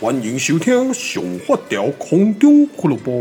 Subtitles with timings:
[0.00, 3.12] 欢迎收听《上发条空中俱乐部》。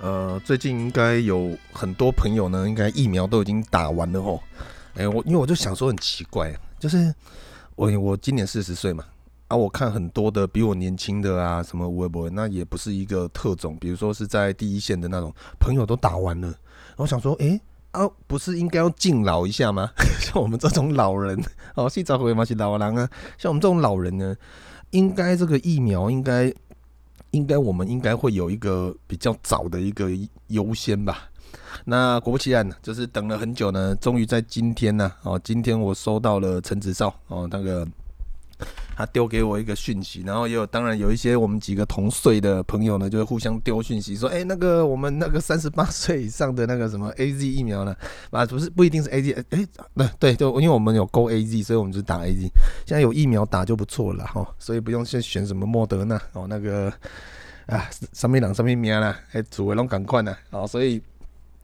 [0.00, 4.40] 呃，最近应该有很多朋友呢，应该疫苗都已经打完了吼。
[4.94, 7.12] 哎、我因为我就想说很奇怪，就是
[7.74, 9.04] 我我今年四十岁嘛，
[9.48, 16.54] 啊，我看很多的比我年轻的啊，什么微博，那也不是一个特种，比如说是在第一线的那种朋友都打完了，
[16.94, 17.60] 我想说，哎、
[17.96, 19.90] 啊，不是应该要敬老一下吗？
[20.20, 21.42] 像我们这种老人，
[21.74, 23.08] 哦，是早回嘛是老狼啊。
[23.38, 24.36] 像我们这种老人呢，
[24.90, 26.52] 应该这个疫苗应该，
[27.30, 30.10] 应该我们应该会有一个比较早的一个
[30.48, 31.30] 优先吧。
[31.86, 37.86] 那果不其然呢，就是等了很久呢，终于在今天呢，哦，今天我收到了陈子绍哦那个。
[38.96, 47.94] 他丢给我一个讯息，然后也有当然有一些我们几个同岁的朋友呢，就会互相丢讯息说，哎、那个我们那个三十八岁以上的那个什么 A Z 疫苗呢？
[48.30, 52.48] 啊，不是不一定是 A Z，哎，对对，就因为我们有勾 A Z，所以我们就打 A Z。
[52.86, 56.90] 现在有疫苗打就不错了哈，所以不用去选什么莫德纳哦，那个
[57.66, 61.02] 啊，上面两什么名啦，哎，主为龙赶快呢，哦，所以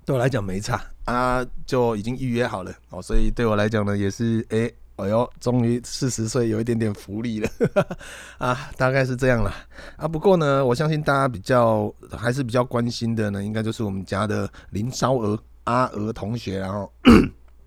[0.05, 4.59] 对我来讲没差啊，就已经预约好了哦，所以对我来讲呢，也是哎。
[4.59, 7.49] 欸哎呦，终于四十岁有一点点福利了
[8.39, 9.53] 啊，大概是这样了
[9.97, 10.07] 啊。
[10.09, 16.59] 不过呢，我相信大家比较还是比较关心的呢，应该就是我们家的林烧鹅阿鹅同学。
[16.59, 16.93] 然后，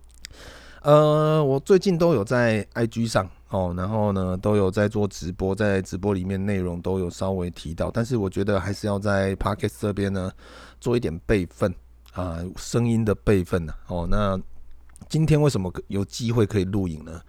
[0.83, 10.31] 呃，我最近都有在 IG 上哦，然后呢都有在做直播，在直播里面内容都有稍微提到，但是我觉得还是要在 Podcast 这边呢
[10.79, 11.73] 做一点备份
[12.13, 13.73] 啊，声音的备份呢。
[13.87, 14.39] 哦，那。
[15.15, 17.21] 今天为什么有机会可以录影呢？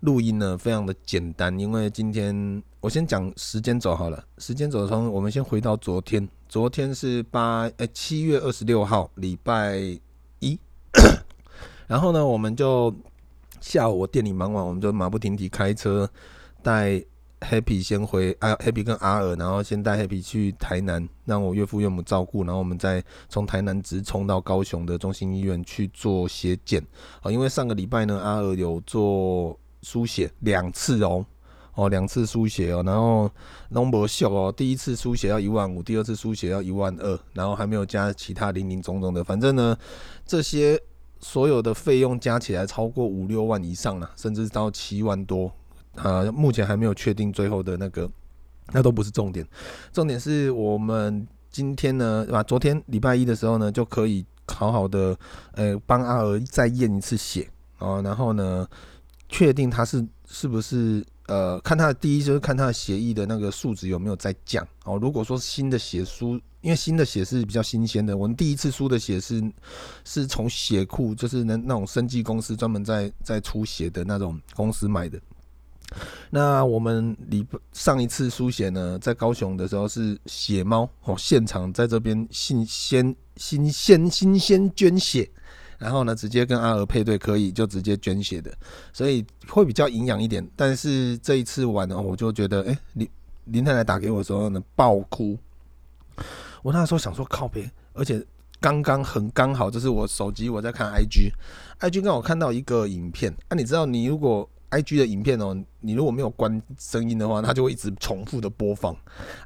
[0.00, 4.22] 录音呢，非常的简单，因为今天我先讲时间走好了。
[4.36, 9.78] 时间轴从我们先回到昨天，昨天是八诶七月二十六号礼拜
[10.40, 10.58] 一，
[11.88, 12.94] 然后呢，我们就
[13.58, 16.06] 下午我店里忙完，我们就马不停蹄开车
[16.62, 17.02] 带。
[17.44, 26.82] Happy 先回啊，Happy 跟阿尔，然后先带 Happy 去台南，让我岳父岳母照顾，然后我们再从台南直冲到高雄的中心医院去做血检
[27.20, 27.30] 啊。
[27.30, 31.24] 因为上个礼拜呢，阿尔有做输血两次哦，
[31.74, 33.30] 哦两次输血哦，然后
[33.70, 39.76] 拢无俗哦，第一次输血要一万五，第二次输血要一万二，然后还没有加其他零零总总的，反正呢，
[40.24, 40.80] 这些
[41.20, 45.52] 所有的费用加起来超过五六万以上了，甚至到七万多。
[45.96, 48.10] 啊，目前还没有确定最后的那个，
[48.72, 49.46] 那都不是重点，
[49.92, 55.16] 重点是我们今天呢，啊，昨天礼拜一的时候呢，就可以好好的，
[55.52, 58.66] 呃，帮阿娥再验一次血啊，然后呢，
[59.28, 64.98] 确定他是是不是，呃，看他的第一就是看他的血液的那个数值有没有在降哦。
[65.00, 69.42] 如果说新的血输，因为新的血是比较新鲜的，我们第一次输的血是
[70.04, 75.20] 是从血库，就是那那种生技公司专门在在出血的那种公司买的。
[76.30, 85.30] 那我们礼上一次输血呢，在高雄的时候是血猫哦，现场在这边新鲜新鲜新鲜捐血，
[85.78, 88.52] 然后呢直接跟阿娥配对，可以就直接捐血的，
[88.92, 90.44] 所以会比较营养一点。
[90.56, 93.08] 但是这一次完了，我就觉得，哎、林
[93.44, 95.38] 林太太打给我的时候呢，爆哭。
[96.62, 98.20] 我那时候想说靠北，而且
[98.60, 104.48] 刚刚很刚好，就是我手机我在看 IG，IG 刚好看到一个影片啊，你知道你如果。
[104.74, 108.92] I G 的影片哦，你如果没有关声音的话，它就会一直重复的播放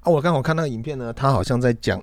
[0.00, 0.06] 啊。
[0.06, 2.02] 我刚好看那个影片呢，他好像在讲，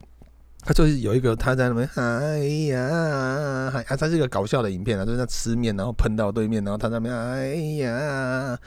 [0.62, 2.38] 他就是有一个他在那边，哎
[2.70, 8.60] 呀，还啊，他是一个搞笑的影片啊，就是在吃面，然后喷到对面，然后他在那边，哎呀，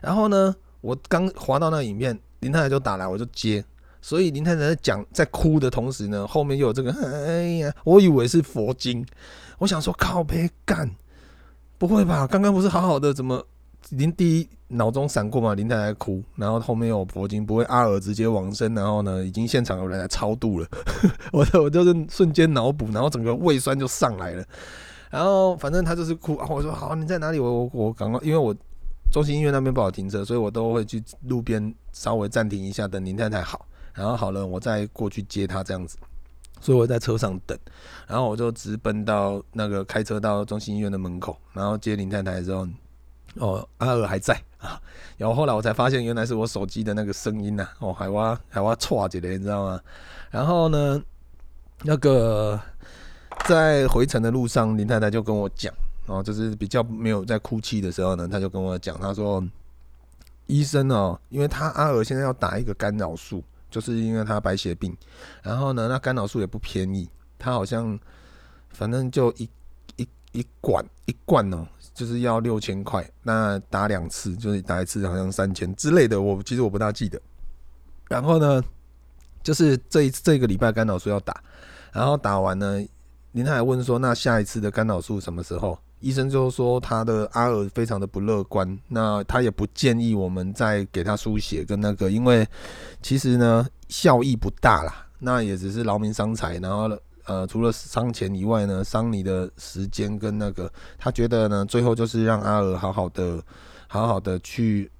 [0.00, 3.62] 然后呢，我刚滑到那个影片，林太太就打来，我就接，
[4.00, 6.90] 所以林太太在讲在哭的同时呢，后面又有这个，
[7.26, 9.04] 哎呀，我以为是佛经，
[9.58, 10.90] 我想说靠别干，
[11.76, 12.26] 不会吧？
[12.26, 13.44] 刚刚不是好好的，怎么？
[13.90, 20.68] 林第一脑中闪过嘛，林太太哭，然后后面有佛经，不会阿尔直接往生，然后呢，已经现场有人来超度了，
[21.32, 24.44] 我我就是瞬间脑补，然后整个胃酸就上来了，
[25.10, 27.38] 然后反正他就是哭，啊、我说好，你在哪里？
[27.38, 28.54] 我我我赶快，因为我
[29.10, 33.64] 中心医院那边不好停车，所以我都会去路边稍微暂停一下，等林太太好，
[33.94, 35.96] 然后好了，我再过去接她这样子，
[36.60, 37.58] 所以我在车上等，
[38.06, 42.68] 然后我就直奔到那个开车到中心医院的门口，然后接林太太之后。
[43.34, 44.80] 哦，阿尔还在啊，
[45.16, 49.80] 然后后来我才发现，原来是我手机的那个声音呐、哦，还挖还挖错几的，你知道吗？
[50.30, 51.00] 然后呢，
[51.82, 52.60] 那个
[53.44, 55.72] 在回程的路上，林太太就跟我讲，
[56.06, 59.42] 哦，就是比较没有在哭泣的时候呢，她就跟我讲，她说，
[60.46, 64.96] 医生哦，因为他阿尔现在要打一个干扰素，就是因为他白血病，
[65.42, 67.08] 然后呢，那干扰素也不便宜，
[67.38, 67.98] 他好像
[68.70, 69.48] 反正就一
[69.96, 71.66] 一一管一罐哦。
[71.98, 77.20] 就是要六千块，那打两次就是打一次好像三千之类的，我其实我不大记得。
[78.08, 78.62] 然后呢，
[79.42, 81.42] 就是这一次这个礼拜干扰素要打，
[81.92, 82.80] 然后打完呢，
[83.32, 85.76] 林太问说，那下一次的干扰素什么时候？
[85.98, 92.46] 医生就说他的阿尔非常的不乐观，那他也不建议我们再给他输血跟那个，因为
[93.02, 96.88] 其实呢效益不大啦，那也只是劳民伤财，然后
[97.28, 103.40] 呃除了伤钱以外呢，伤你的时间跟那个，他觉得呢最后就是让阿尔好好的
[103.86, 104.90] 好好的去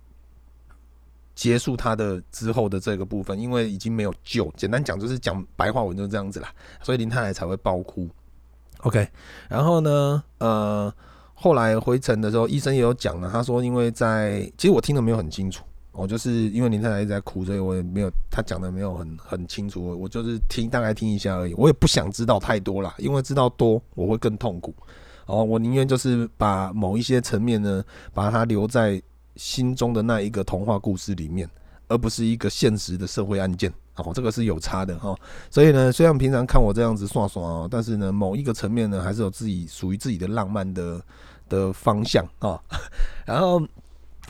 [1.35, 6.53] 结束他的之后的这个部分，因为已经没有救，简单讲就是讲白话文就是这样子啦，
[6.83, 8.09] 所以林太太才会爆哭。
[8.83, 9.09] OK，
[9.49, 10.93] 然后呢，呃，
[11.35, 15.65] 后来回程的时候，医生也有讲了，他说，因为在其实我听得没有很清楚，
[15.99, 24.75] 我就是因为林太太一直在哭，所以我也没有他讲的没有很很清楚，我就是听大概听一下而已，我也不想知道太多啦，因为知道多我会更痛苦，
[25.27, 27.85] 哦，我宁愿就是把某一些层面呢，
[28.15, 29.03] 把它留在
[29.37, 31.49] 心中的那一个童话故事里面，
[31.89, 33.73] 而不是一个现实的社会案件。
[33.97, 35.13] 哦，这个是有差的哈，
[35.51, 41.03] 所以呢，虽然平常看我这样子爽爽哦，但是呢，某一个层面呢，还是有自己属于自己的浪漫的
[41.49, 42.63] 的方向啊。
[43.27, 43.61] 然后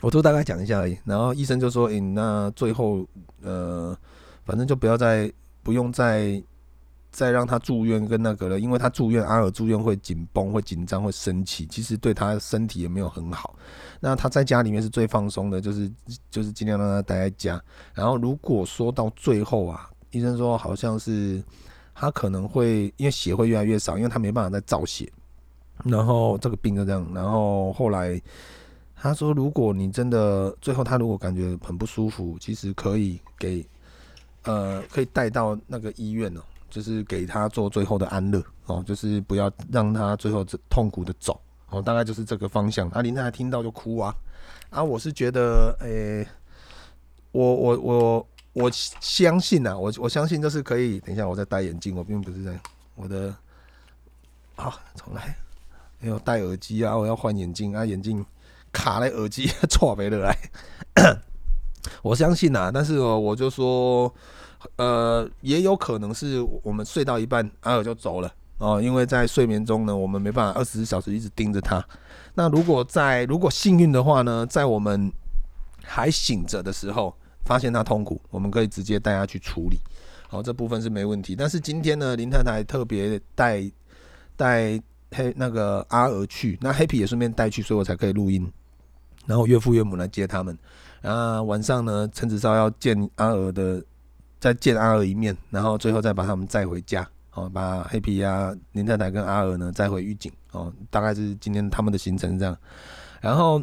[0.01, 0.97] 我都大概讲一下而已。
[1.05, 3.05] 然后医生就说：“诶，那最后
[3.41, 3.97] 呃，
[4.45, 5.31] 反正就不要再
[5.61, 6.41] 不用再
[7.11, 13.55] 再让他住院跟那个了，因为他住院，阿尔住院会紧绷、会紧张、会生气，其实对他身体也没有很好。”
[13.99, 15.91] 那他在家里面是最放松的，就是
[16.31, 17.61] 就是尽量让他待在家。
[17.93, 21.43] 然后如果说到最后啊，医生说好像是
[21.93, 25.11] 他可能会因为血会越来越少，因为他没办法再造血。
[25.83, 27.05] 然后这个病就这样。
[27.13, 28.21] 然后后来
[29.01, 33.65] 他说，如果你真的最后他如果感觉很不舒服，其实可以给
[34.43, 41.39] 呃可以带到那个医院哦，就是给他做最后的安乐哦，就是不要让他最后痛苦的走。
[41.71, 42.89] 哦，大概就是这个方向。
[42.89, 44.15] 阿林太太听到就哭啊！
[44.71, 46.27] 啊，我是觉得，诶、
[47.31, 50.99] 我我我我相信啊，我我相信就是可以。
[51.01, 52.59] 等一下，我在戴眼镜，我并不是这样
[52.95, 53.31] 我的。
[54.55, 55.37] 好，重来。
[55.99, 58.25] 没有戴耳机啊，我要换眼镜啊，眼镜
[58.71, 60.37] 卡在耳机， 错没得来。
[62.01, 64.13] 我相信呐，但是哦，我就说，
[64.75, 68.31] 呃，也有可能是我们睡到一半，阿尔就走了。
[68.57, 71.83] 哦，因为在睡眠中呢，我们没办法二十四小时一直盯着他。
[72.35, 75.11] 那如果在如果幸运的话呢，在我们
[75.83, 79.79] 还醒着的时候，发现他痛苦，我们可以直接带他去处理。
[80.27, 81.35] 好，这部分是没问题。
[81.35, 83.63] 但是今天呢，林太太特别带
[84.35, 84.79] 带
[85.11, 88.51] 黑那个阿娥去，那黑皮也顺便带去，所以我才可以录音。
[89.25, 90.57] 然后岳父岳母来接他们。
[91.01, 93.83] 然后晚上呢，陈子超要见阿娥的，
[94.39, 97.07] 再见阿娥一面，然后最后再把他们载回家。
[97.35, 102.57] 哦，把黑皮呀、林太太跟阿尔呢载回狱警哦，大概是今天他们的行程这样。
[103.21, 103.61] 然后，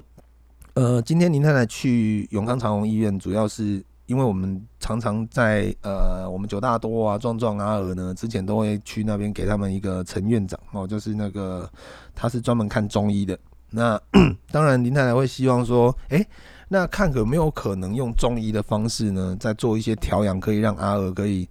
[0.75, 11.69] 呃，今天林太太去永康长荣医院，主要是因为我们常常在呃，我们九大多啊、壮壮阿尔呢，之前都会去那边给他们一个陈院长哦，就是那个
[12.15, 13.37] 他是专门看中医的。
[13.71, 14.01] 那
[14.51, 16.27] 当然，林太太会希望说，哎、
[16.69, 21.49] 那看有没有可能用中医的方式呢，再做一些调养，可以让阿尔可以。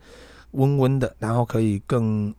[0.57, 2.33] 温温的，然后可以更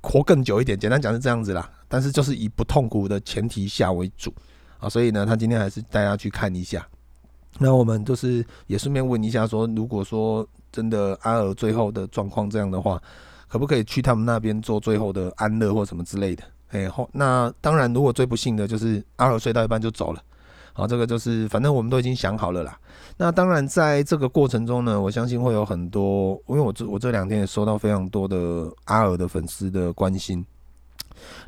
[0.00, 0.78] 活更久一点。
[0.78, 4.32] 简单讲是这样子啦，但是就是以不痛苦的前提下为主
[4.78, 4.88] 啊。
[4.88, 6.86] 所以呢，他今天还是带他去看一下。
[7.58, 13.02] 那我们就是也顺便问一下，说如果说真的阿尔最后的状况这样的话，
[13.48, 16.44] 可不可以去他们那边做最后的安乐或什么之类的？
[16.74, 20.20] 哎，那当然，如果最不幸的就是阿尔睡到一半就走了。
[20.72, 22.76] 好，这个就是反正我们都已经想好了啦。
[23.16, 30.44] 那当然，在这个过程中呢，我相信会有很多，因为我这我这两天也收到非常多的阿尔的粉丝的关心。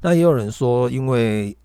[0.01, 1.57] 那也有人说，因为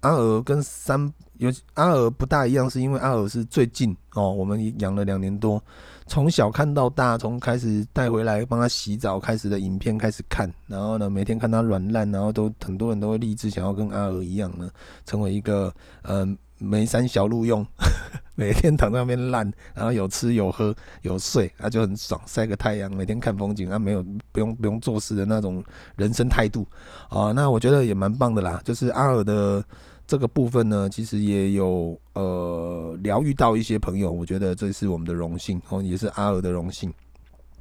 [0.00, 5.60] 阿尔跟三有阿尔不大一样，是因为阿尔是最近哦，我们养了两年多，
[6.08, 14.68] 从小看到大，从开始带回来帮他洗澡开始的影片开始看，然后呢，每天看他软烂，然后都很多人都会立志想要跟阿尔一样呢，
[15.04, 15.72] 成为一个
[16.02, 16.20] 嗯。
[16.20, 17.64] 呃梅山小路用，
[18.34, 25.62] 每天躺在那边烂，然后有吃有喝有睡，他、啊、就很爽，晒个太阳，每天看风景，他、啊、没有不用不用做事的那种
[25.94, 26.66] 人生态度
[27.10, 27.30] 啊。
[27.30, 28.60] 那我觉得也蛮棒的啦。
[28.64, 29.64] 就是阿尔的
[30.08, 36.90] 这个部分呢，其实也有呃疗愈到一些朋友，我觉得这是我们的荣幸哦，也是阿尔的荣幸。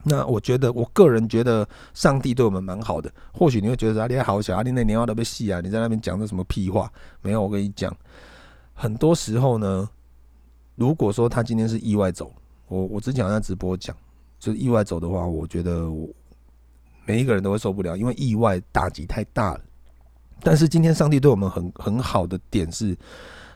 [0.02, 3.12] 那我觉得，我个人觉得上帝对我们蛮好的。
[3.34, 6.90] 或许你会觉得阿力好小，阿力那年华都被戏啊，你在那边讲的什么屁话？
[7.22, 7.94] 没有，我跟你讲。
[8.74, 9.90] 很多时候呢，
[10.76, 12.32] 如果说他今天是意外走，
[12.70, 13.94] 我我之前在直播讲，
[14.40, 16.08] 就是意外走的话，我觉得我
[17.06, 19.62] 每一个人都会受不了，因为意外打击太大了。
[20.42, 22.98] 但是今天上帝对我们很很好的点是，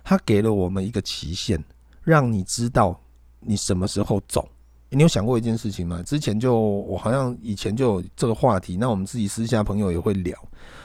[0.04, 1.64] 他给了我们一个期限，
[2.04, 3.00] 让你知道
[3.40, 4.48] 你什么时候走。
[4.94, 6.04] 你有想过一件事情吗？
[6.04, 10.38] 之前就我好像以前就有这个话题，那我们自己私下朋友也会聊，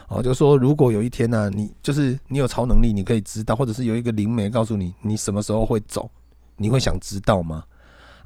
[0.07, 6.09] 哦，就说如果有一天呢、你就是你有超能力，你可以知道，或者是有一个灵媒告诉你你什么时候会走，
[6.57, 7.65] 你会想知道吗？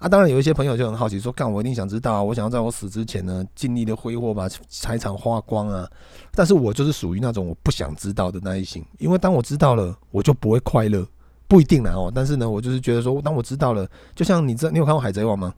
[0.00, 5.86] 啊，当然有一些朋友就很好奇说，干我一定想知道啊，我想要在我死之前呢，尽力的挥霍把财产花光啊。
[6.32, 11.06] 但是我就是属于那种我不想知道的那一型，因为当我知道了，我就不会快乐，
[11.46, 12.10] 不一定啦哦。
[12.14, 15.52] 但是呢，我就是觉得说，当我知道了，就像你这，你有看过海贼王吗？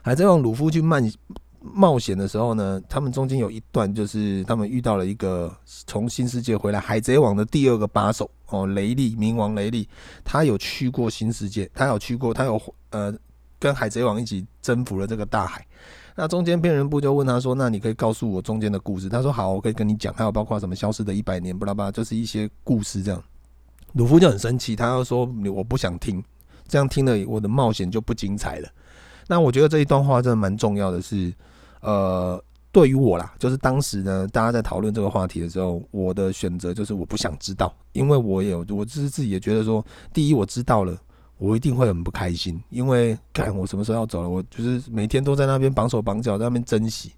[0.00, 1.02] 海贼王鲁夫去漫
[1.60, 5.54] 冒险的时候呢，他们中间有一段就是他们遇到了一个
[5.86, 9.86] 从新世界回来海贼王的第二个把手哦，雷利冥王雷利，
[10.24, 12.60] 他有去过新世界，他有去过，他有
[12.90, 13.14] 呃
[13.64, 15.66] 跟海贼王一起征服了这个大海。
[16.14, 23.24] 那中间编人部就问他说：“那你可以告诉我中间的故事？”他说：“好，我可以跟你讲，还有包括什么消失的一百年，巴拉巴拉，就是一些故事这样。”
[23.94, 26.22] 鲁夫就很生气，他要说：“我不想听，
[26.68, 28.68] 这样听了我的冒险就不精彩了。”
[29.26, 31.32] 那我觉得这一段话真的蛮重要的是，
[31.80, 32.38] 呃，
[32.70, 40.94] 对于我啦，就是当时呢，大家在讨论这个话题的时候，我的选择就是我不想知道，因为我也我就是自己也觉得说，第一我知道了，
[41.38, 47.12] 我一定会很不开心，因为看我什么时候要走了，我就是每天都在那边绑手绑脚在那边珍惜。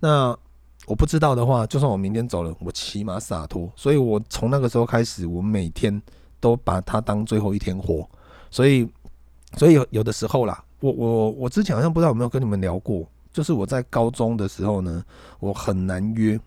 [0.00, 0.36] 那
[0.86, 3.70] 我不知道的话，就算我明天走了，我起码洒脱。
[3.74, 6.00] 所以我从那个时候开始，我每天
[6.40, 8.08] 都把它当最后一天活。
[8.50, 8.86] 所以，
[9.56, 10.62] 所以有有的时候啦。
[10.80, 15.02] 我我我之前好像不知道有没有跟你们聊过，就是我在高中的时候呢，
[15.40, 16.38] 我很难约，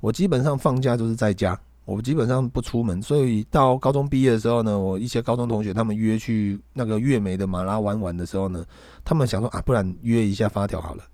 [0.00, 8.64] 我基本上放假就是在家，我基本上不出门，所以到高中毕业的时候呢，我一些高中同学他们约去那个月眉的马拉湾玩的时候呢，
[9.04, 11.04] 他们想说啊，不然约一下发条好了，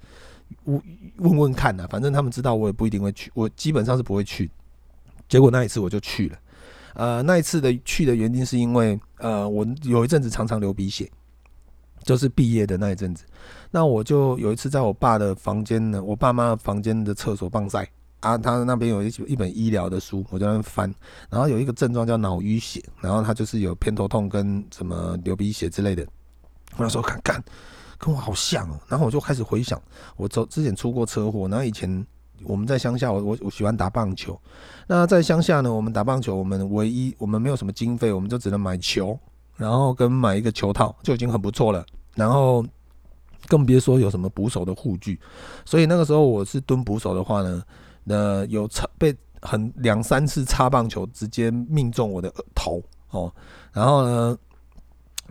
[0.64, 0.82] 问
[1.16, 4.50] 问问看呐，反正他们知道我也不一定会去，我基本上是不会去，
[5.28, 6.38] 结果那一次我就去了，
[6.94, 11.10] 呃，那一次的去的原因是因为呃，我有一阵子常常流鼻血。
[12.04, 13.24] 就是毕业的那一阵子，
[13.70, 17.86] 那我就有一次在我爸的房间呢，我爸妈房间的厕所放晒
[18.20, 20.92] 啊，他那边有一一本医疗的书，我在那翻，
[21.30, 26.06] 然后有一个症状叫脑淤血，然后他就是有偏头痛跟什么流鼻血之类的。
[26.76, 27.42] 我那时候看看，
[27.98, 29.80] 跟我好像哦，然后我就开始回想，
[30.16, 32.06] 我走之前出过车祸，然后以前
[32.44, 34.40] 我们在乡下，我我我喜欢打棒球，
[34.86, 39.18] 那在乡下呢，我们打棒球，我们唯一我们没有什么经费，我们就只能买球。
[39.56, 41.84] 然后跟买一个球套就已经很不错了，
[42.14, 42.64] 然后
[43.48, 45.18] 更别说有什么捕手的护具，
[45.64, 47.60] 所以那个时候我是蹲捕手的话呢，
[48.08, 53.32] 呃，有插被很两三次擦棒球直接命中我的头哦，
[53.72, 54.38] 然后呢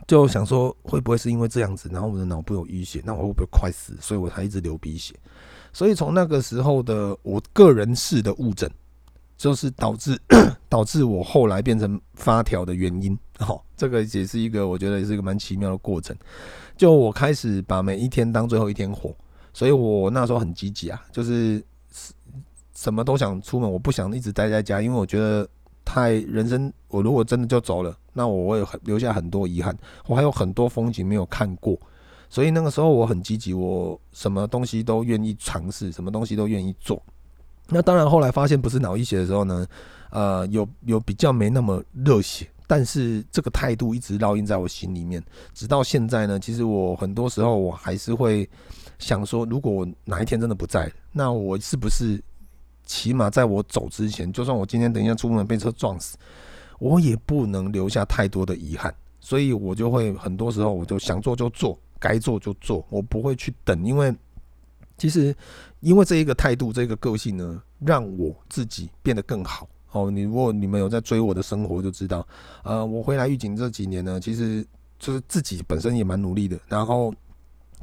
[0.08, 3.94] 就想说会不会是因为这样子，然后我的脑部有淤血，那我会不会快死？
[4.00, 5.14] 所以我才一直流鼻血，
[5.74, 8.70] 所以从那个时候的我个人式的误诊。
[9.38, 10.20] 就是导致
[10.68, 16.18] 导致我后来变成发条的原因，哦，这个也是一个我觉得也是一个蛮奇妙的过程。
[16.76, 19.16] 就我开始把每一天当最后一天活，
[19.54, 21.64] 所以我那时候很积极啊，就是
[22.78, 25.50] 什么都想出门，我不想一直待在家，因为我觉得
[25.84, 31.76] 太人生，我如果真的就走了，那我会很留下很多遗憾，我还有很多风景没有看过，
[32.30, 37.02] 所以那个时候我很积极，我什么东西都愿意尝试，什么东西都愿意做。
[37.68, 39.66] 那当然，后来发现不是脑溢血的时候呢，
[40.12, 45.20] 呃，有有比较没那么热血，但是这个态度一直烙印在我心里面，
[45.52, 46.40] 直到现在呢。
[46.40, 48.48] 其实我很多时候我还是会
[49.00, 52.24] 想说，如果我哪一天真的不在，那我是不是
[52.88, 56.18] 起码在我走之前，就算我今天等一下出门被车撞死，
[56.80, 58.92] 我也不能留下太多的遗憾。
[59.20, 64.12] 所以我就会很多时候我就想做就做，该做就做，我不会去等，因为。
[65.00, 65.36] 其实，
[65.80, 69.70] 因为这一个态度，这个个性呢，让我自己变得更好。
[69.92, 72.28] 哦，你如果你们有在追我的生活，就知道，
[72.64, 74.66] 呃，我回来预警这几年呢，其实
[74.98, 77.14] 就是自己本身也蛮努力的，然后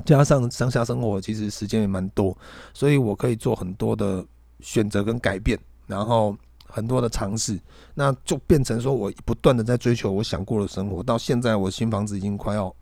[0.04, 2.36] 加上乡下生活，其实时间也蛮多，
[2.72, 4.26] 所以我可以做很多的
[4.64, 6.34] 选择跟改变，然后
[6.66, 7.60] 很多的尝试，
[7.94, 11.02] 那就变成说我不断的在追求我想过的生活。
[11.02, 12.74] 到现在，我新房子已经快要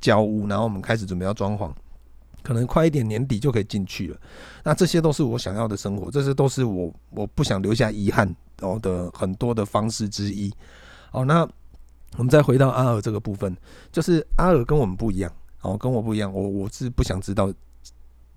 [0.00, 1.72] 交屋，然后我们开始准备要装潢。
[2.42, 4.18] 可能快一点，年底就可以进去了。
[4.64, 8.28] 那这些都是我想要的生活，这些都是我我不想留下遗憾
[8.60, 10.52] 哦的很多的方式之一。
[11.12, 11.48] 哦，那
[12.18, 13.56] 我们再回到阿尔这个部分，
[13.90, 17.50] 就是阿尔跟我们不一样，哦，跟我不一样，我我是不想知道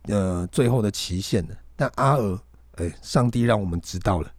[0.04, 1.58] 呃最后的期限的。
[1.78, 2.38] 但阿尔，
[2.76, 4.30] 哎，上帝让我们知道了，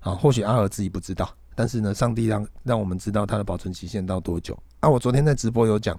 [0.00, 4.56] 啊，或许阿尔自己不知道，但是呢，上帝让让我们知道他的保存期限到多久。
[4.80, 5.98] 啊，我昨天在直播有讲。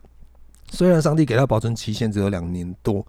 [0.69, 3.05] 虽然上帝给他保存期限只有两年多，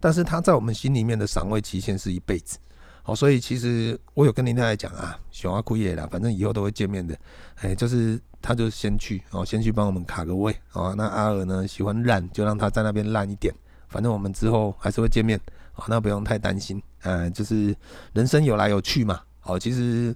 [0.00, 2.58] 但是他在我们心里面的赏味期限是一辈子。
[3.04, 7.14] 哦，所以其实我有跟林太太讲啊，熊阿枯叶啦，反正以后都会见面的。
[7.56, 10.94] 哎，就是他就先去哦，先去帮我们卡个位哦。
[10.96, 13.52] 那阿尔呢喜欢烂，就让他在那边烂一点。
[13.88, 15.38] 反正我们之后还是会见面
[15.76, 16.82] 哦，那不用太担心。
[17.02, 17.74] 嗯，就是
[18.12, 19.20] 人生有来有去嘛。
[19.44, 20.14] 哦，其实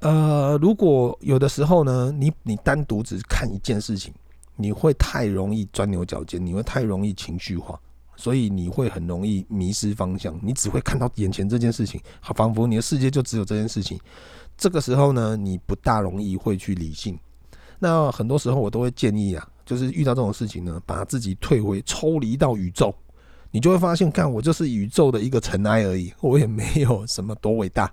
[0.00, 4.12] 呃，如果有的时候呢，你你单独只看一件事情，
[4.56, 7.78] 你会太容易钻牛角尖，你会太容易情绪化。
[8.16, 13.98] 所以你会很容易迷失方向，你只会看到眼前这件事情，好，仿佛你的世界就只有这件事情。
[14.56, 17.18] 这个时候呢，你不大容易会去理性。
[17.80, 22.94] 那很多时候我都会建议啊，就是遇到这种事情呢，把自己退回、抽离到宇宙，
[23.54, 27.84] 你就会发现，看我就是宇宙的一个尘埃而已，我也没有什么多伟大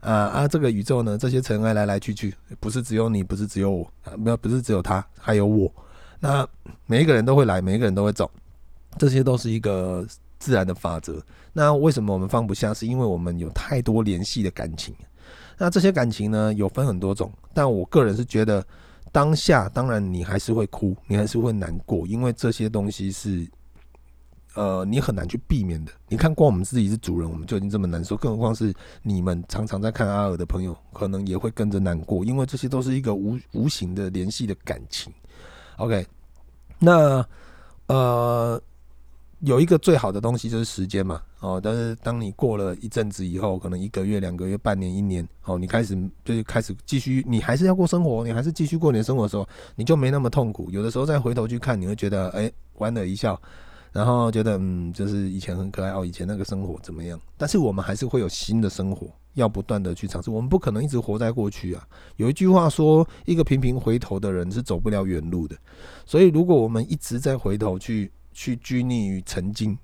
[0.00, 0.48] 啊啊！
[0.48, 5.72] 这个宇宙呢，这些尘埃来来去去，不是只有你，不是只有我，没有，不是只有他，还有我。
[6.18, 6.44] 那
[6.86, 8.28] 每一个人都会来，每一个人都会走。
[8.98, 10.04] 这些都是一个
[10.40, 11.24] 自然的法则。
[11.52, 12.74] 那为什么我们放不下？
[12.74, 14.92] 是因为我们有太多联系的感情。
[15.56, 17.32] 那这些感情呢，有分很多种。
[17.52, 18.66] 但我个人是觉得，
[19.12, 23.46] 当下当然你还是会哭，你还是会难过，因为这些东西是，
[24.54, 25.92] 呃，你很难去避免的。
[26.08, 35.12] 你看，光我们自己是主人，我们就已经这么难受，更何况是你们常常在看阿尔的朋友，可能也会跟着难过，因为这些都是一个无无形的联系的感情。
[35.76, 36.06] OK，
[36.78, 37.26] 那
[37.86, 38.60] 呃。
[39.40, 45.94] 有一个最好的东西就是时间嘛，哦，但是当你过了一阵子以后，可能一个月、两个月、半年、一年，哦，你开始
[46.24, 49.46] 就是开始继续，你还是要过生活，你还是继续过你的生活的时候，
[49.76, 50.70] 你就没那么痛苦。
[50.70, 53.38] 有的时候再回头去看，你会觉得，哎，莞尔一笑，
[53.94, 57.18] 然后觉得，嗯，就是以前很可爱哦，以前那个生活怎么样？
[57.38, 61.88] 但是我们还是会有新的生活，要不断的去尝试，我们不可能一直活在过去啊。
[62.16, 65.56] 有一句话说，一个频频回头的人是走不了远路的。
[66.04, 68.12] 所以，如果我们一直在回头去。
[68.36, 69.78] 去拘泥于曾经，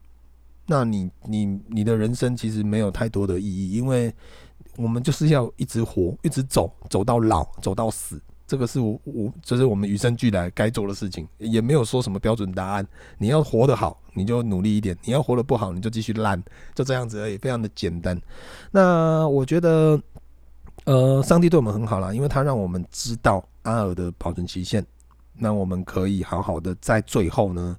[0.67, 4.13] 那你你你的人生其实没有太多的意义，因为
[4.77, 8.21] 我们就是要一直活，一直走，走到老，走到死，
[8.51, 12.85] 这个是我我就是我们与生俱来该做的事情，也没有说什么标准答案。
[13.17, 16.43] 你要活得好，你就努力一点；你要活得不好，你就继续烂，
[16.75, 18.21] 就这样子而已，非常的简单。
[18.73, 20.03] 那我觉得，
[20.83, 24.85] 呃，上帝对我们很好啦，因为他让我们知道阿尔的保存期限，
[25.33, 27.77] 那我们可以好好的在最后呢。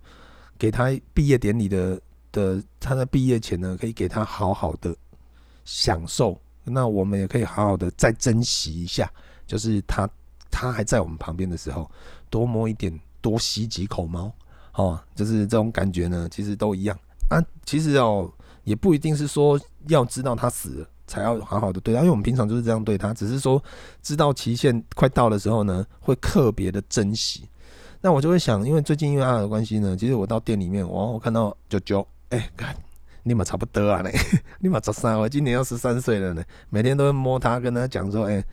[0.58, 2.00] 给他毕业典礼的
[2.32, 4.96] 的，他在毕业前呢，可以给他好好的
[5.66, 6.40] 享受。
[6.64, 9.12] 那我们也可以好好的再珍惜一下，
[9.46, 10.08] 就是他
[10.52, 11.90] 他还在我们旁边的时候，
[12.30, 14.32] 多摸一点，多吸几口毛，
[14.74, 16.98] 哦，就是这种感觉呢，其实都一样
[17.30, 17.42] 啊。
[17.66, 18.32] 其实哦，
[18.64, 23.62] 也不一定是说要知道他死了才要好好的对他，因为我们平常就是这样对他，只是说
[24.02, 27.48] 知道期限快到的时候呢，会特别的珍惜。
[28.04, 32.76] 那我就会想，因为最近因为阿尔的关系呢，其实我到店里面，我我看到舅舅，哎，看
[33.24, 34.12] 你们差不多啊，嘞，
[34.60, 38.44] 你们十三，我今年要十三岁了呢，每天都会摸他，跟他讲说，哎，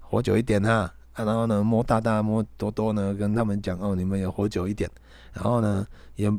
[0.00, 4.88] 活久一点哈，啊然后呢摸大大摸多多呢，跟他们讲哦，你们也活久一点，
[5.32, 6.30] 然后呢也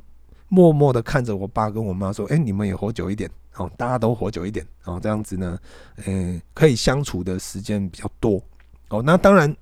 [0.48, 5.60] 默默的看着我爸跟我妈说，哎，你们也活久一点，哦，大家都活久一点，哦，这样子呢，
[6.06, 8.42] 嗯，可以相处的时间比较多，
[8.90, 9.56] 哦，那当然。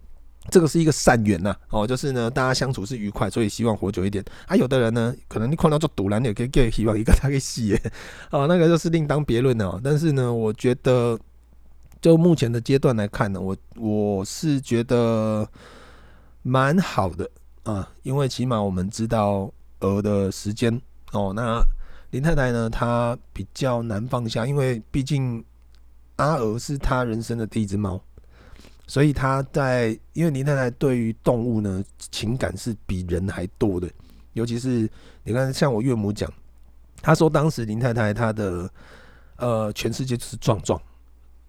[0.49, 4.21] 这个是一个善缘呐，哦，就是呢，大家相处是愉快，所以希望活久一点。
[4.45, 7.81] 啊，有的人呢，可能你看到做赌烂，你也可以给希望一个他给洗耶，
[8.29, 9.79] 哦，那个就是另当别论了。
[9.81, 11.17] 但是呢，我觉得
[12.03, 15.47] 就目前的阶段来看呢，我我是觉得
[16.41, 17.31] 蛮好的
[17.63, 20.81] 啊，因为起码我们知道鹅的时间
[21.13, 21.31] 哦。
[21.33, 21.63] 那
[22.11, 25.41] 林太太呢，她比较难放下，因为毕竟
[26.17, 27.97] 阿鹅是她人生的第一只猫。
[28.85, 33.89] 所以她在，因为林太太对于动物呢，情感是比人还多的，
[34.33, 34.89] 尤其是
[35.23, 36.29] 你看，像我岳母讲，
[37.01, 38.69] 他说当时林太太她的
[39.37, 40.77] 呃全世界就是壮壮，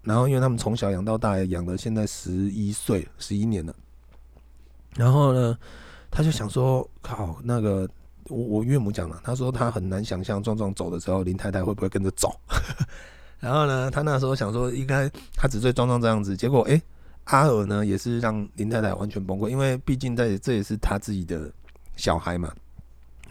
[0.05, 3.75] 然后因为他们从小养到大，养了现在十一岁，十一年了，
[4.95, 5.57] 然后呢，
[6.09, 7.89] 他就想说，靠，那个
[8.29, 12.33] 我我岳母讲了，他说他很难想象壮壮走的时候，林太太会不会跟着走，
[13.41, 16.81] 然后呢，他那时候想说，应该他只对壮壮这样子，结果哎。
[17.25, 21.51] 阿尔呢，也是让林太太完全崩溃，因为毕竟在这也是他自己的
[21.95, 22.53] 小孩嘛。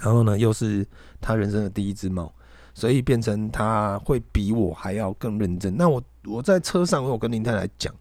[0.00, 0.84] 然后呢，又是
[1.20, 2.34] 他人生的第一只猫，
[2.74, 5.74] 所以变成他会比我还要更认真。
[5.76, 7.94] 那我我在车上，我有跟林太太讲，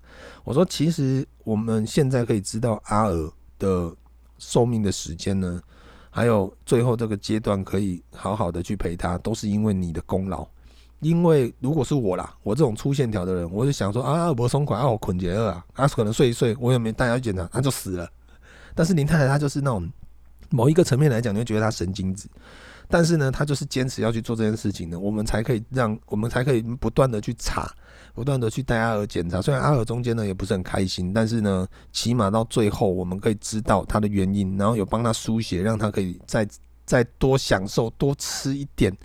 [0.43, 3.95] 我说其实我们现在可以知道阿尔的
[4.39, 5.61] 寿命的时间呢，
[6.09, 10.45] 还有最后这个阶段可以好好的去陪他，都是因为你的功劳。
[10.99, 18.09] 因为如果是我啦，我这种粗线条的人，我就想说啊，我松垮啊，我捆结了啊，可能睡一睡，我也没带他去检查，他就死了。
[18.73, 19.87] 但是林太太她就是那种
[20.49, 22.27] 某一个层面来讲，你会觉得她神经质，
[22.93, 27.67] 但是呢，他就是坚持要去做这件事情呢，我们才可以让我们才可以不断的去查
[28.13, 29.41] 不断的去带阿尔检查。
[29.41, 36.47] 虽然阿尔中间呢也不是很开心，但是呢，起码到最后我们可以知道他的原因，然后有帮他输血，让他可以再
[36.85, 38.95] 再多享受，多吃一点，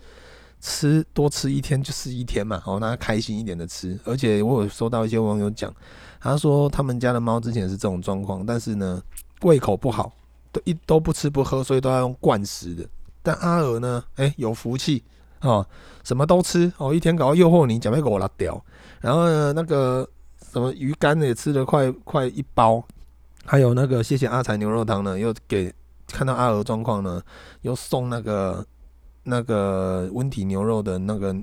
[0.60, 3.98] 吃多吃一天就是一天嘛，好，让他开心一点的吃。
[4.04, 5.74] 而且我有收到一些网友讲，
[6.20, 9.02] 他说他们家的猫之前是这种状况，但是呢
[9.40, 10.12] 胃口不好，
[10.52, 12.86] 都一都不吃不喝，所以都要用灌食的。
[13.28, 15.04] 但阿尔呢，哎、有福气。
[15.42, 15.64] 哦，
[16.02, 18.58] 什么都吃哦，一天搞到诱惑你，准备给我拉掉。
[19.02, 20.08] 然后呢，那个
[20.50, 22.82] 什么鱼干也吃了快快一包，
[23.44, 25.70] 还有那个谢谢阿财牛肉汤呢，又给
[26.06, 27.22] 看到阿尔状况呢，
[27.60, 28.66] 又送那个
[29.22, 31.36] 那个温体牛肉的那个，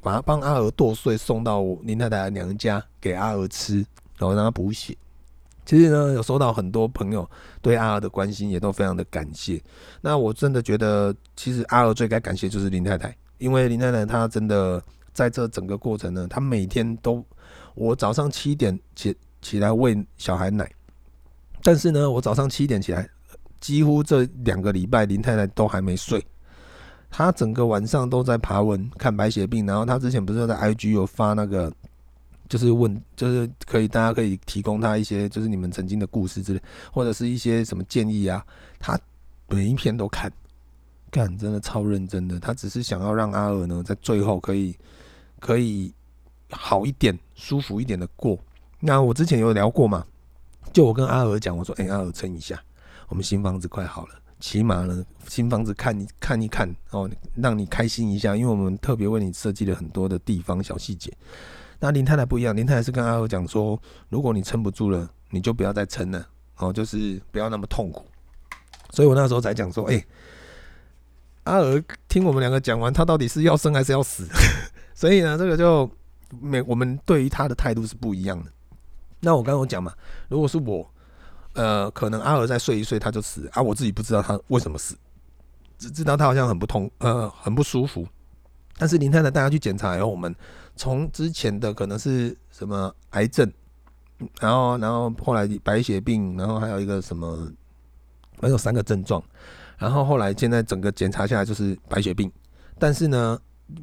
[0.00, 3.84] 把它帮阿尔剁碎送到林太太娘家给阿尔吃，
[4.16, 4.96] 然后让他补血。
[5.64, 7.28] 其实呢，有收到很多朋友
[7.60, 9.62] 对阿尔的关心，也都非常的感谢。
[10.00, 13.16] 那我真的觉得，其实阿尔最该感谢就是林太太。
[13.38, 14.80] 因为林太太她真的
[15.12, 17.24] 在这整个过程呢，她每天都，
[17.74, 20.70] 我早上七点起起来喂小孩奶，
[21.62, 23.08] 但是呢，我早上七点起来，
[23.60, 26.24] 几乎这两个礼拜林太太都还没睡，
[27.10, 31.72] 她整个晚上都在爬文看白血病，然后她之前不是在 IG 有发那个，
[32.52, 36.60] 就是问，就是可以大家可以提供他一些，就是你们曾经的故事之类，
[36.92, 38.44] 或者是一些什么建议啊，
[38.78, 39.00] 他
[39.48, 40.30] 每一篇都看。
[41.10, 44.76] 干，真的超认真的，他只是想要让阿尔呢，在最后可以
[45.40, 45.94] 可以
[46.50, 48.38] 好一点、舒服一点的过。
[48.80, 50.04] 那我之前有聊过嘛，
[50.74, 52.62] 就我跟阿尔讲，我说：“哎、阿尔撑一下，
[53.08, 61.10] 我们新房子快好了，起码呢，新房子看一看一看哦，让你开心一下，因为我们特别为你设计了很多的地方小细节。”
[61.82, 63.76] 那林太太不一样，林太太是跟阿尔讲说
[64.08, 66.24] ：“如果你撑不住了，你就不要再撑了，
[66.58, 68.06] 哦，就是不要那么痛苦。”
[68.90, 70.06] 所以我那时候才讲说：“哎、”
[71.42, 74.28] 阿尔听我们两个讲完，他到底是要生还是要死？
[74.94, 75.90] 所以呢，这个就
[76.40, 78.52] 每我们对于他的态度是不一样的。
[79.18, 79.92] 那我刚刚有讲嘛，
[80.28, 80.88] 如果是我，
[81.54, 84.96] 呃，可能阿尔再睡一睡他就死啊，我自己不知道他为什么死，
[85.78, 88.06] 只知道他好像很不痛，呃，很不舒服。
[88.82, 90.34] 但是林太太带他去检查以后，我们
[90.74, 93.48] 从之前的可能是什么癌症，
[94.40, 97.48] 然后然后后来白血病，然后还有一个什么，
[98.40, 99.22] 还有三个症状。
[99.78, 102.28] 然后后来现在整个检查下来就是白血病，
[102.76, 103.38] 但是呢，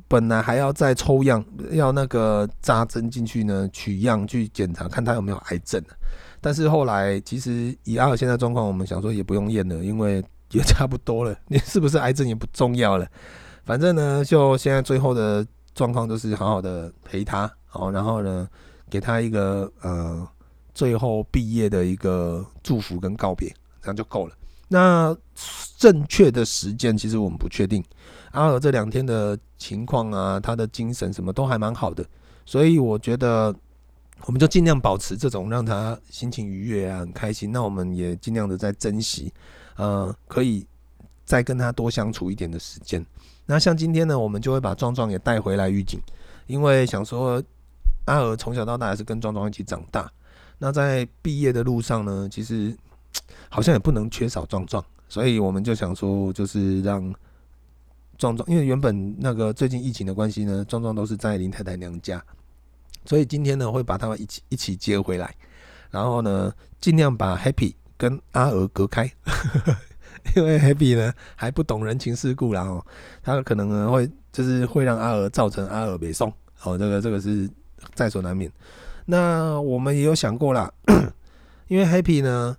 [0.09, 5.81] 本来还要再抽样，要那个扎针进去呢，取样去检查看他有没有癌症。
[6.41, 13.07] 但是后来其实以阿尔现在状况，我们想说也不用验了，因为也差不多了，你 是不是癌症也不重要了。
[13.69, 18.49] 反正呢，就现在最后的状况就是好好的陪他，好，然后呢，
[18.89, 20.27] 给他一个呃
[20.73, 23.47] 最后毕业的一个祝福跟告别，
[23.79, 24.36] 这样就够了。
[24.69, 25.15] 那
[25.77, 27.86] 正确的时间其实我们不确定。
[28.32, 32.03] 阿尔这两天的情况啊，他的精神什么都还蛮好的，
[32.47, 33.55] 所以我觉得
[34.25, 37.51] 我们就尽量保持这种让他心情愉悦啊，很开心。
[37.51, 39.32] 那我们也尽量的在珍惜，
[39.75, 40.65] 呃，可以
[41.23, 43.05] 再跟他多相处一点的时间。
[43.49, 45.99] 那像今天呢，我们就会把壮壮也带回来预警，
[46.45, 47.43] 因为想说
[48.05, 50.09] 阿尔从小到大还是跟壮壮一起长大。
[50.59, 52.77] 那在毕业的路上呢，其实。
[53.49, 57.01] 好像也不能缺少壮壮，所以我们就想说，就是让
[58.19, 62.23] 壮壮，因为原本那个最近疫情的关系呢，壮壮都是在林太太娘家，
[63.05, 65.35] 所以今天呢会把他们一起一起接回来，
[65.89, 69.12] 然后呢尽量把 Happy 跟阿尔隔开，
[70.36, 72.86] 因为 Happy 呢还不懂人情世故，然后
[73.21, 77.49] 他可能呢会就是会让阿尔造成阿尔北宋，哦，这个这个是
[77.93, 78.51] 在所难免。
[79.05, 80.71] 那我们也有想过啦，
[81.67, 82.58] 因为 Happy 呢。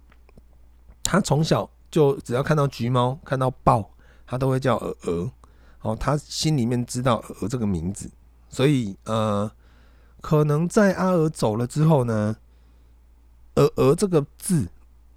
[1.02, 3.90] 他从小就只要看到橘猫、看到豹，
[4.26, 5.32] 他都会叫鹅鹅。
[5.80, 8.08] 哦，他心里面知道鹅这个名字，
[8.48, 9.50] 所以呃，
[10.20, 12.36] 可能在阿尔走了之后呢，
[13.54, 14.68] 鹅鹅这个字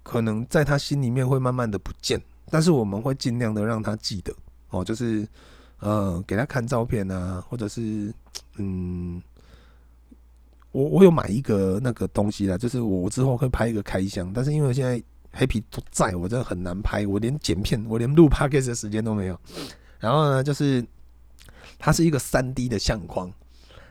[0.02, 2.20] 可能在他心里面会慢慢的不见。
[2.50, 4.34] 但是我们会尽量的让他记得
[4.70, 5.26] 哦，就是
[5.80, 8.12] 呃，给他看照片啊，或者是
[8.56, 9.22] 嗯，
[10.72, 15.02] 我我有买一个那个东西啦，就是我之后会拍一个开箱，但是因为现在。
[15.36, 19.36] 黑皮都在我，真的很难拍，我连剪片，我连录 p o c a s t 的时间都没有。
[19.98, 20.86] 然后呢，就是
[21.76, 23.28] 它是一个三 D 的相框，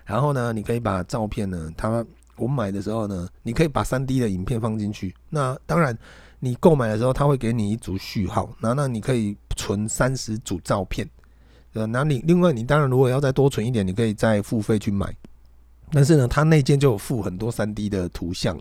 [0.06, 2.06] 然后呢，你可以把照片呢，它
[2.38, 5.14] 我买的时候呢，你可以把三 D 的影片放进去。
[5.30, 5.94] 那当然，
[6.44, 11.10] 你购买的时候，它会给你一组序号，然后那你可以存三十组照片。
[11.72, 15.16] 呃，那你另外你当然如果要再多存一点，你可以再付费去买。
[15.90, 18.60] 但是呢，它内建就有附很多三 D 的图像。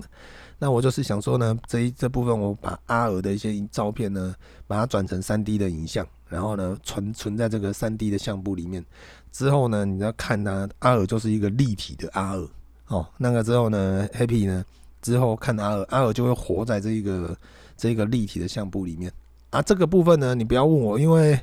[0.60, 4.32] 那我就是想说呢，这一这部分我把阿尔的一些照片呢，
[4.68, 8.84] 把它转成三 D 的影像，然后呢存存在这个三 D 的相簿里面。
[9.32, 12.48] 之后呢，你要看它阿尔就是一个立体的阿尔
[12.86, 14.64] 哦，那个之后呢，Happy 呢
[15.00, 17.36] 之后看阿尔，阿尔就会活在这一个
[17.76, 19.11] 这个立体的相簿里面
[19.50, 19.61] 啊。
[19.62, 21.38] 这个部分呢，你不要问我，因为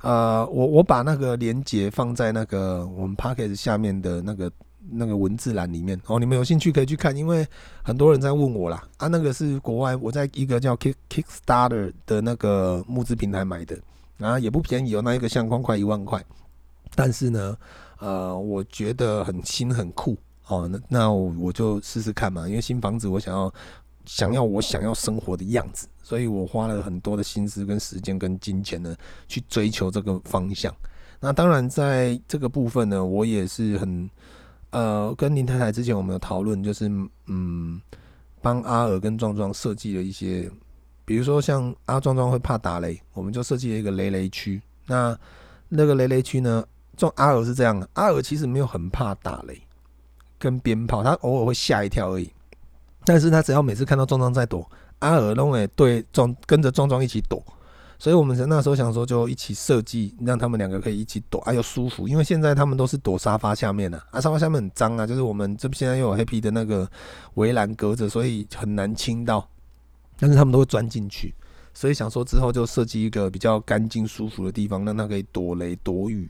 [0.00, 4.50] 呃，我我把那个连接放在那个我们 Podcast 下面的那个
[4.90, 7.46] 那个文字栏里面哦，你们有兴趣可以去看，因为
[7.82, 13.78] 很多人在问我啦啊，那个是国外我在一个叫 Kick Kickstarter 的那个募资平台买的
[14.18, 16.20] 啊，也不便宜哦，那一个相框快一万块，
[16.96, 17.56] 但是呢，
[18.00, 20.16] 呃，我觉得很新很酷。
[20.48, 23.50] 哦，那那我就试试看嘛，因为新房子我想要
[24.04, 28.96] 想要我想要生活的样子，所以我花了很多的心思跟时间跟金钱呢
[29.28, 30.74] 去追求这个方向。
[31.20, 34.10] 那当然在这个部分呢，我也是很
[34.70, 36.90] 呃跟林太太之前我们有讨论，就是
[37.26, 37.80] 嗯
[38.40, 40.50] 帮阿尔跟壮壮设计了一些，
[41.04, 44.60] 比如说像阿壮壮会怕打雷，我们就设计了一个雷雷区。
[44.86, 45.16] 那
[45.68, 46.64] 那个雷雷区呢，
[46.96, 49.60] 壮阿尔是这样的，阿尔其实没有很怕打雷。
[50.38, 52.28] 跟鞭炮，他偶尔会吓一跳而已。
[53.04, 57.42] 但是他只要每次看到壮壮在躲，阿尔都会对壮跟着壮壮一起躲。
[57.98, 62.08] 所以我们那时候想说，就一起设计，让他们两个可以一起躲，啊又舒服。
[62.08, 66.90] 因为现在他们都是躲沙发下面的，啊沙发下面很脏啊，就是我们这现在又有黑皮的那个
[67.34, 69.48] 围栏隔着，所以很难清到。
[70.18, 71.32] 但是他们都会钻进去，
[71.74, 76.28] 所以想说之后就设计一个比较干净舒服的地方，让他可以躲雷躲雨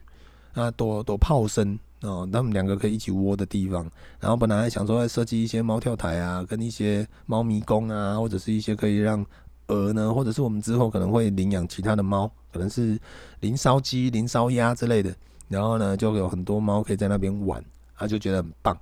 [0.53, 1.79] 啊，躲躲炮声。
[2.03, 3.89] 哦，他们两个可以一起窝的地方，
[4.19, 9.25] 然后本来还想说要设计一些猫跳台啊，跟一些猫迷宫啊，或者是一些可以让
[9.69, 12.99] 鹅呢，或者是我们之后可能会领养其他的猫，可能是
[13.39, 15.15] 林烧鸡、林烧鸭之类的，
[15.49, 17.65] 然后呢就有很多猫可以在那边玩，
[17.97, 18.77] 他就觉得很棒。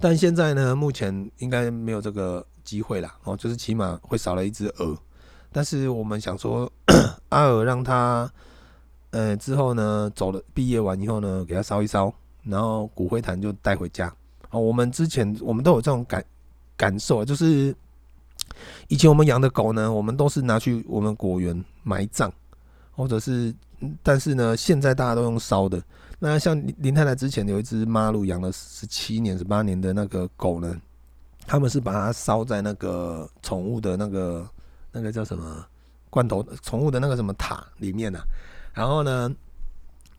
[0.00, 4.96] 但现在呢，目前应该没有这个机会啦，哦，就是起码会少了一只鹅。
[5.52, 6.70] 但是我们想说，
[7.30, 8.30] 阿尔让他。
[9.10, 12.12] 呃，之后呢，走了，毕业完以后呢，给他烧一烧，
[12.44, 14.12] 然后骨灰坛就带回家。
[14.50, 16.24] 哦，我们之前我们都有这种感
[16.76, 17.74] 感受，就是
[18.88, 22.30] 以前我们养的狗呢，我们都是拿去我们果园埋葬，
[22.92, 23.54] 或者是，
[24.02, 25.82] 但是呢，现在大家都用烧的。
[26.18, 30.80] 那像林太太之前有一只马路养了十七年、十八年的那个狗呢，
[31.46, 34.48] 他们是把它烧在那个宠物的那个
[34.92, 35.66] 那个叫什么
[36.10, 38.24] 罐头宠物的那个什么塔里面呢、啊。
[38.72, 39.30] 然后呢，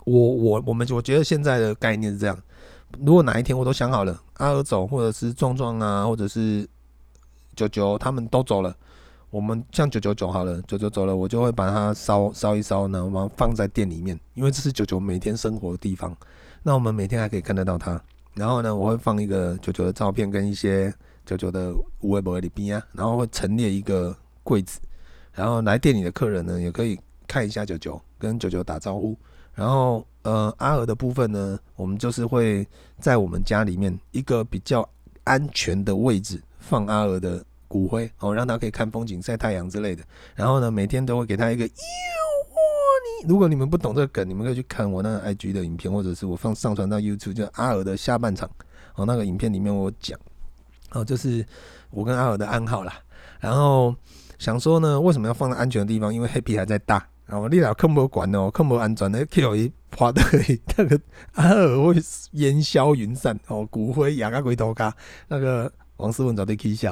[0.06, 2.38] 我我我们我觉得现在的概念是这样：
[3.00, 6.68] 如果哪一天我都想好了，阿尔走，或者是壮壮啊，或者是
[7.56, 8.76] 九九他们都走了，
[9.30, 16.16] 我们像九九九好了，九九走了，我就会把它烧烧一烧呢，然后放在店里面，因为这是九九每天生活的地方。
[16.64, 18.02] 那我们每天还可以看得到它。
[18.34, 20.94] 然后呢，我会放一个九九的照片跟一些
[21.26, 24.80] 九九的微博里边啊，然后会陈列一个柜子，
[25.34, 26.98] 然后来店里的客人呢也可以
[27.32, 28.02] 看一下九九。
[28.20, 29.18] 跟九九打招呼，
[29.56, 32.64] 然后呃阿尔的部分呢，我们就是会
[33.00, 34.88] 在我们家里面一个比较
[35.24, 40.04] 安全的位置放阿尔的骨灰哦，让他可以看风景、晒太阳之类的。
[40.36, 43.28] 然后呢，每天都会给他一个哟你。
[43.28, 48.48] 如果你们不懂这个梗，你们可以去看我那个 IG 的影片，或者是我放上传到 YouTube，就阿尔的下半场
[48.94, 50.16] 哦，那个影片里面我讲
[50.92, 51.44] 哦，就是
[51.90, 53.02] 我跟阿尔的暗号啦。
[53.40, 53.96] 然后
[54.38, 56.14] 想说呢，为什么要放在安全的地方？
[56.14, 57.08] 因为 Happy 还在大。
[57.32, 60.22] 哦，你俩看不惯哦，看不安全的，去伊趴的
[60.76, 61.00] 那个
[61.36, 61.96] 阿尔会
[62.32, 64.94] 烟消云散哦，骨灰压个龟头卡，
[65.30, 66.92] 那个王思文早就起笑，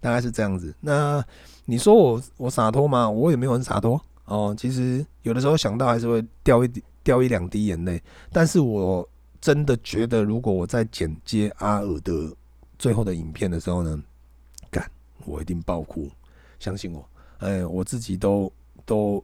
[0.00, 0.74] 大概是这样子。
[0.80, 1.22] 那
[1.66, 3.10] 你说我我洒脱吗？
[3.10, 4.54] 我也没有很洒脱哦。
[4.58, 9.06] 其实有的时候想到还是会掉一掉一两滴眼泪，但是我
[9.38, 12.34] 真的觉得，如果我在剪接阿尔的
[12.78, 14.02] 最后的影片的时候呢，
[14.70, 14.90] 干
[15.26, 16.10] 我一定爆哭，
[16.58, 17.06] 相信我，
[17.40, 18.50] 哎，我自己都
[18.86, 19.22] 都。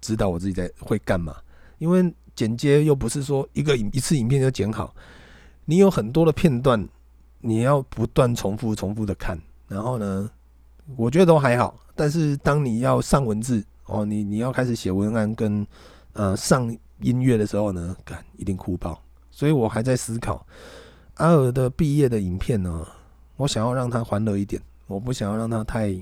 [0.00, 1.36] 知道我自己在会干嘛，
[1.78, 4.94] 因为剪接又不是说一个影一次影片就剪好，
[5.64, 6.88] 你有很多的片段，
[7.40, 10.30] 你要不断重复重复的看，然后呢，
[10.96, 15.66] 我觉得都还好，但是当你要上文字哦，你你要开始写文案跟
[16.12, 20.46] 呃上音乐的时候呢，干一定哭爆，所以我还在思考
[21.14, 22.86] 阿尔的毕业的影片呢，
[23.36, 25.92] 我想要让他欢乐一点，我不想要让他太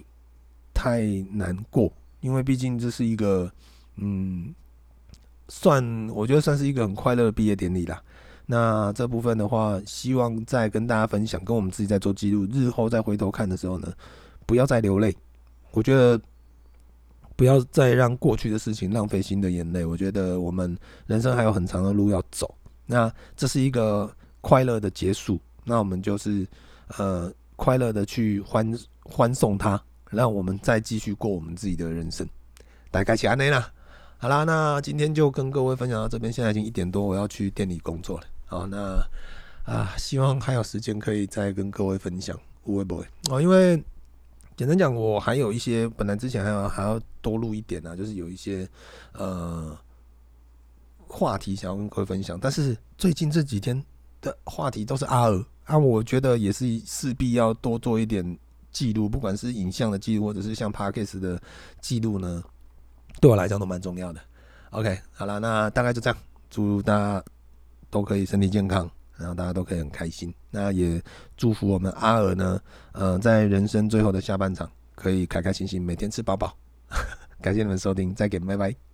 [0.75, 3.51] 太难过，因为毕竟这是一个。
[3.97, 4.55] 嗯，
[5.49, 8.03] 算我觉得算是一个很快乐的毕业典礼啦。
[8.45, 13.93] 那这部分的话，希望再跟大家分享，跟我们自己在做记录，日后再回头看的时候呢，
[14.47, 15.13] 不要再流泪。
[15.73, 16.21] 我觉得
[17.35, 19.85] 不要再让过去的事情浪费新的眼泪。
[19.85, 22.55] 我觉得我们人生还有很长的路要走。
[22.87, 24.09] 那这是一个
[24.41, 26.47] 快乐的结束，那我们就是
[26.99, 32.25] 呃快乐的去欢欢送他，让我们再继续过我们自己的人生。
[32.93, 33.69] 大概是安内啦。
[34.19, 36.33] 好啦，那今天就跟各位分享到这边。
[36.33, 38.27] 现在已经一点多，我要去店里工作了。
[38.47, 38.99] 好，那
[39.65, 43.43] 啊，希望还有时间可以再跟各位分享，会不会哦？
[43.43, 43.77] 因为
[44.57, 48.67] 简单讲，我还有一些本来之前还要还要多录一点呢、啊，就是有一些
[49.13, 49.77] 呃
[51.07, 53.85] 话题想要跟各位分享，但是最近这几天
[54.23, 58.39] 的话题都是阿尔啊，我觉得也是势必要多做一点
[58.73, 61.41] 记录，不管是影像的记录或者是像 Podcast 的
[61.81, 62.43] 记录呢，
[63.21, 64.21] 对我来讲都蛮重要的。
[64.71, 66.19] OK，好了，那大概就这样，
[66.51, 67.25] 祝大家
[67.91, 68.91] 都可以身体健康。
[69.19, 71.03] 然后大家都可以很开心，那也
[71.39, 72.61] 祝福我们阿尔呢，
[72.93, 76.55] 呃，在人生最后的下半场可以开开心心，每天吃饱饱。
[77.41, 78.86] 感谢你们收听，再见，拜拜。